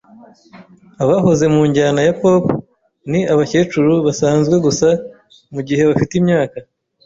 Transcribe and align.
Abahoze 1.03 1.45
mu 1.53 1.61
njyana 1.69 2.01
ya 2.07 2.13
pop 2.19 2.43
ni 3.11 3.21
abakecuru 3.33 3.93
basanzwe 4.05 4.55
gusa 4.65 4.87
mugihe 5.53 5.81
bafite 5.89 6.13
imyaka. 6.21 6.57